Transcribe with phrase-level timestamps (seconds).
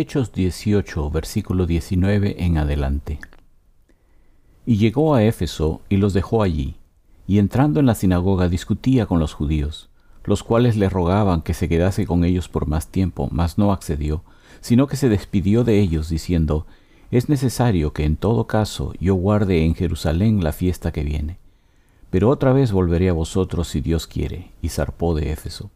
[0.00, 3.20] Hechos 18, versículo 19 en adelante.
[4.66, 6.74] Y llegó a Éfeso y los dejó allí,
[7.28, 9.90] y entrando en la sinagoga discutía con los judíos,
[10.24, 14.24] los cuales le rogaban que se quedase con ellos por más tiempo, mas no accedió,
[14.60, 16.66] sino que se despidió de ellos diciendo,
[17.12, 21.38] Es necesario que en todo caso yo guarde en Jerusalén la fiesta que viene.
[22.10, 25.70] Pero otra vez volveré a vosotros si Dios quiere, y zarpó de Éfeso.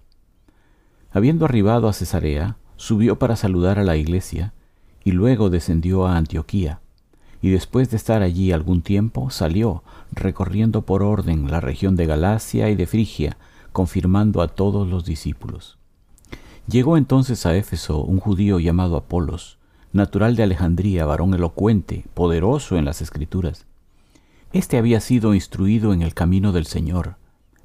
[1.13, 4.55] Habiendo arribado a Cesarea, subió para saludar a la iglesia
[5.05, 6.81] y luego descendió a Antioquía,
[7.43, 9.83] y después de estar allí algún tiempo salió,
[10.13, 13.37] recorriendo por orden la región de Galacia y de Frigia,
[13.73, 15.77] confirmando a todos los discípulos.
[16.67, 19.59] Llegó entonces a Éfeso un judío llamado Apolos,
[19.93, 23.67] natural de Alejandría, varón elocuente, poderoso en las escrituras.
[24.53, 27.17] Este había sido instruido en el camino del Señor,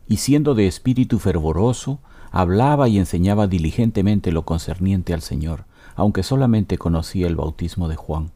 [0.07, 1.99] y siendo de espíritu fervoroso,
[2.33, 5.65] hablaba y enseñaba diligentemente lo concerniente al Señor,
[5.95, 8.31] aunque solamente conocía el bautismo de Juan.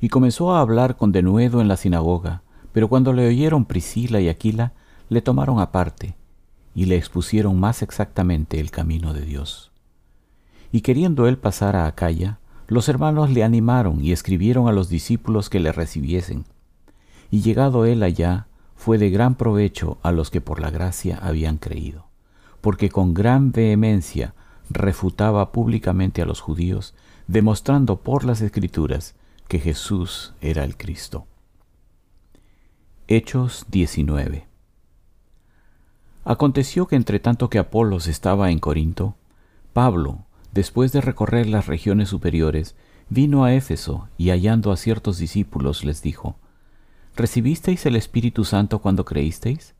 [0.00, 4.30] Y comenzó a hablar con denuedo en la sinagoga, pero cuando le oyeron Priscila y
[4.30, 4.72] Aquila,
[5.10, 6.16] le tomaron aparte
[6.74, 9.72] y le expusieron más exactamente el camino de Dios.
[10.72, 15.50] Y queriendo él pasar a Acaya, los hermanos le animaron y escribieron a los discípulos
[15.50, 16.46] que le recibiesen.
[17.30, 21.58] Y llegado él allá, fue de gran provecho a los que por la gracia habían
[21.58, 22.06] creído
[22.66, 24.34] porque con gran vehemencia
[24.70, 26.94] refutaba públicamente a los judíos,
[27.28, 29.14] demostrando por las escrituras
[29.46, 31.28] que Jesús era el Cristo.
[33.06, 34.48] Hechos 19
[36.24, 39.14] Aconteció que entre tanto que Apolos estaba en Corinto,
[39.72, 42.74] Pablo, después de recorrer las regiones superiores,
[43.08, 46.34] vino a Éfeso y hallando a ciertos discípulos les dijo,
[47.14, 49.76] ¿Recibisteis el Espíritu Santo cuando creísteis?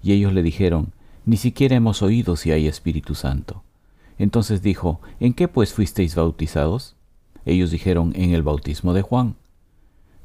[0.00, 0.92] Y ellos le dijeron,
[1.30, 3.62] ni siquiera hemos oído si hay Espíritu Santo.
[4.18, 6.96] Entonces dijo, ¿En qué pues fuisteis bautizados?
[7.44, 9.36] Ellos dijeron, En el bautismo de Juan.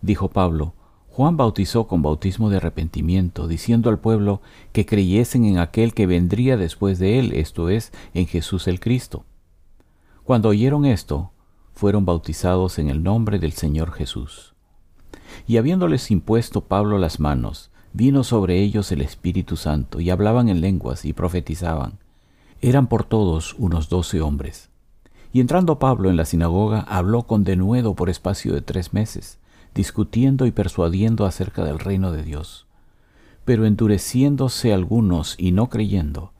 [0.01, 0.73] Dijo Pablo,
[1.09, 6.57] Juan bautizó con bautismo de arrepentimiento, diciendo al pueblo que creyesen en aquel que vendría
[6.57, 9.25] después de él, esto es, en Jesús el Cristo.
[10.23, 11.33] Cuando oyeron esto,
[11.75, 14.55] fueron bautizados en el nombre del Señor Jesús.
[15.45, 20.59] Y habiéndoles impuesto Pablo las manos, vino sobre ellos el Espíritu Santo, y hablaban en
[20.59, 21.93] lenguas y profetizaban.
[22.61, 24.69] Eran por todos unos doce hombres.
[25.31, 29.37] Y entrando Pablo en la sinagoga, habló con denuedo por espacio de tres meses,
[29.73, 32.65] discutiendo y persuadiendo acerca del reino de Dios.
[33.45, 36.33] Pero endureciéndose algunos y no creyendo,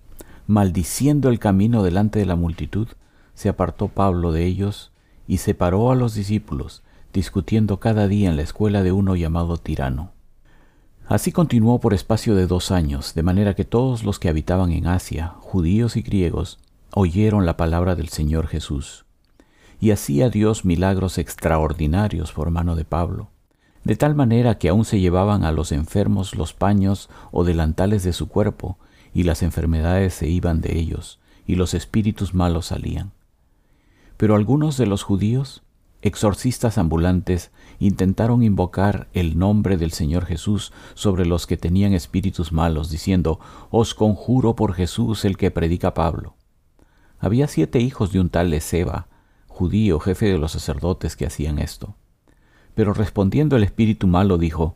[0.48, 2.90] maldiciendo el camino delante de la multitud,
[3.34, 4.92] se apartó Pablo de ellos
[5.26, 6.84] y separó a los discípulos,
[7.14, 10.15] discutiendo cada día en la escuela de uno llamado Tirano.
[11.08, 14.88] Así continuó por espacio de dos años, de manera que todos los que habitaban en
[14.88, 16.58] Asia, judíos y griegos,
[16.96, 19.06] oyeron la palabra del Señor Jesús.
[19.80, 23.30] Y hacía Dios milagros extraordinarios por mano de Pablo,
[23.84, 28.12] de tal manera que aún se llevaban a los enfermos los paños o delantales de
[28.12, 28.80] su cuerpo,
[29.14, 33.12] y las enfermedades se iban de ellos, y los espíritus malos salían.
[34.18, 35.62] Pero algunos de los judíos,
[36.06, 37.50] exorcistas ambulantes
[37.80, 43.40] intentaron invocar el nombre del Señor Jesús sobre los que tenían espíritus malos, diciendo,
[43.72, 46.36] Os conjuro por Jesús el que predica Pablo.
[47.18, 49.08] Había siete hijos de un tal Ezeba,
[49.48, 51.96] judío, jefe de los sacerdotes, que hacían esto.
[52.76, 54.76] Pero respondiendo el espíritu malo dijo,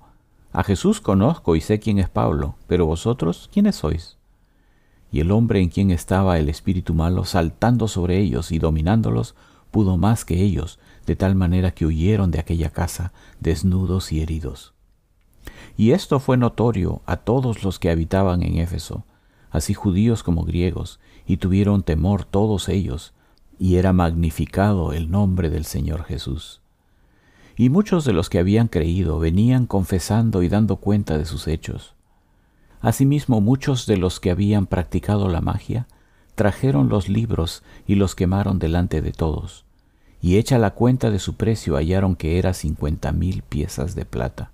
[0.52, 4.18] A Jesús conozco y sé quién es Pablo, pero vosotros, ¿quiénes sois?
[5.12, 9.36] Y el hombre en quien estaba el espíritu malo, saltando sobre ellos y dominándolos,
[9.72, 14.74] pudo más que ellos, de tal manera que huyeron de aquella casa desnudos y heridos.
[15.78, 19.06] Y esto fue notorio a todos los que habitaban en Éfeso,
[19.50, 23.14] así judíos como griegos, y tuvieron temor todos ellos,
[23.58, 26.62] y era magnificado el nombre del Señor Jesús.
[27.56, 31.94] Y muchos de los que habían creído venían confesando y dando cuenta de sus hechos.
[32.82, 35.88] Asimismo muchos de los que habían practicado la magia
[36.40, 39.66] trajeron los libros y los quemaron delante de todos,
[40.22, 44.54] y hecha la cuenta de su precio hallaron que era cincuenta mil piezas de plata.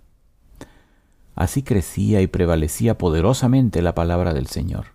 [1.36, 4.88] Así crecía y prevalecía poderosamente la palabra del Señor.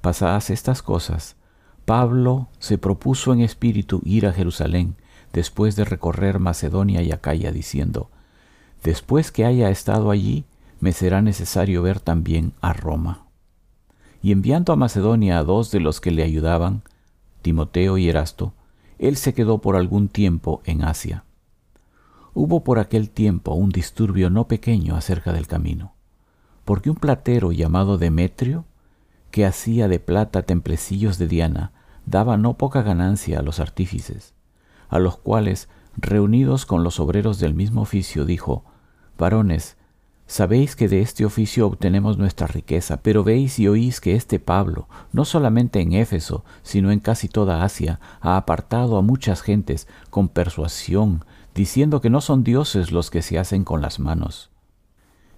[0.00, 1.36] Pasadas estas cosas,
[1.84, 4.96] Pablo se propuso en espíritu ir a Jerusalén
[5.34, 8.08] después de recorrer Macedonia y Acaya, diciendo,
[8.82, 10.46] Después que haya estado allí,
[10.80, 13.27] me será necesario ver también a Roma
[14.22, 16.82] y enviando a Macedonia a dos de los que le ayudaban,
[17.42, 18.52] Timoteo y Erasto,
[18.98, 21.24] él se quedó por algún tiempo en Asia.
[22.34, 25.94] Hubo por aquel tiempo un disturbio no pequeño acerca del camino,
[26.64, 28.66] porque un platero llamado Demetrio,
[29.30, 31.72] que hacía de plata templecillos de Diana,
[32.06, 34.34] daba no poca ganancia a los artífices,
[34.88, 38.64] a los cuales, reunidos con los obreros del mismo oficio, dijo,
[39.16, 39.77] Varones,
[40.30, 44.86] Sabéis que de este oficio obtenemos nuestra riqueza, pero veis y oís que este Pablo,
[45.10, 50.28] no solamente en Éfeso, sino en casi toda Asia, ha apartado a muchas gentes con
[50.28, 54.50] persuasión, diciendo que no son dioses los que se hacen con las manos.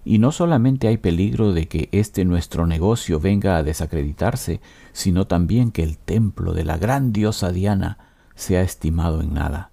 [0.03, 4.59] Y no solamente hay peligro de que este nuestro negocio venga a desacreditarse,
[4.91, 7.97] sino también que el templo de la gran diosa Diana
[8.35, 9.70] sea estimado en nada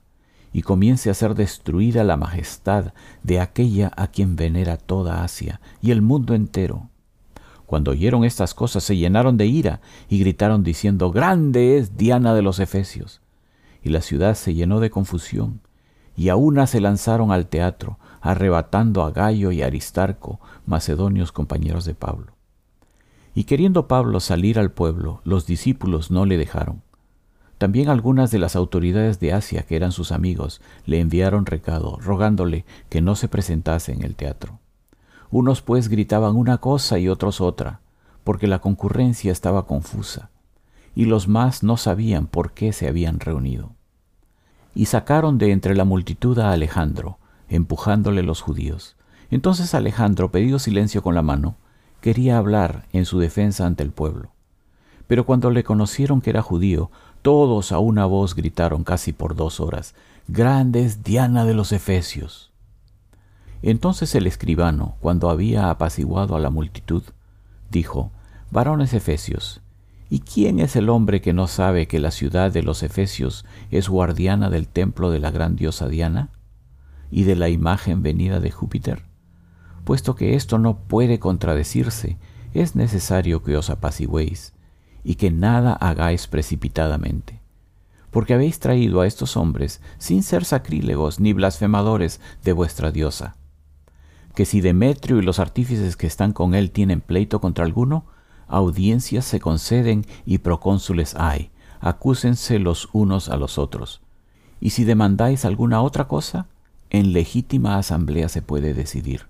[0.59, 5.93] y comience a ser destruida la majestad de aquella a quien venera toda Asia y
[5.93, 6.89] el mundo entero.
[7.65, 12.43] Cuando oyeron estas cosas se llenaron de ira y gritaron diciendo, Grande es Diana de
[12.43, 13.21] los Efesios.
[13.85, 15.61] Y la ciudad se llenó de confusión,
[16.17, 21.95] y a una se lanzaron al teatro, arrebatando a Gallo y Aristarco, macedonios compañeros de
[21.95, 22.33] Pablo.
[23.33, 26.83] Y queriendo Pablo salir al pueblo, los discípulos no le dejaron
[27.59, 32.65] también algunas de las autoridades de Asia, que eran sus amigos, le enviaron recado, rogándole
[32.89, 34.61] que no se presentase en el teatro.
[35.31, 37.81] Unos pues gritaban una cosa y otros otra,
[38.23, 40.31] porque la concurrencia estaba confusa,
[40.95, 43.73] y los más no sabían por qué se habían reunido.
[44.75, 47.19] Y sacaron de entre la multitud a Alejandro,
[47.49, 48.97] empujándole los judíos.
[49.31, 51.57] Entonces Alejandro, pedido silencio con la mano,
[52.01, 54.31] quería hablar en su defensa ante el pueblo.
[55.09, 56.91] Pero cuando le conocieron que era judío,
[57.29, 59.95] todos a una voz gritaron casi por dos horas,
[60.29, 62.53] Grande es Diana de los Efesios.
[63.61, 67.03] Entonces el escribano, cuando había apaciguado a la multitud,
[67.71, 68.11] dijo,
[68.51, 69.61] Varones Efesios,
[70.09, 73.91] ¿y quién es el hombre que no sabe que la ciudad de los Efesios es
[73.91, 76.31] guardiana del templo de la gran diosa Diana
[77.11, 79.05] y de la imagen venida de Júpiter?
[79.85, 82.17] Puesto que esto no puede contradecirse,
[82.55, 84.55] es necesario que os apaciguéis
[85.05, 87.41] y que nada hagáis precipitadamente,
[88.11, 93.37] porque habéis traído a estos hombres sin ser sacrílegos ni blasfemadores de vuestra diosa.
[94.35, 98.07] Que si Demetrio y los artífices que están con él tienen pleito contra alguno,
[98.47, 101.51] audiencias se conceden y procónsules hay,
[101.81, 104.01] acúsense los unos a los otros.
[104.61, 106.47] Y si demandáis alguna otra cosa,
[106.91, 109.27] en legítima asamblea se puede decidir,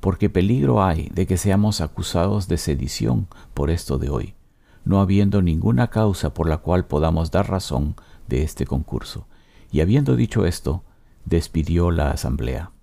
[0.00, 4.34] porque peligro hay de que seamos acusados de sedición por esto de hoy
[4.84, 7.96] no habiendo ninguna causa por la cual podamos dar razón
[8.28, 9.26] de este concurso.
[9.72, 10.82] Y habiendo dicho esto,
[11.24, 12.73] despidió la asamblea.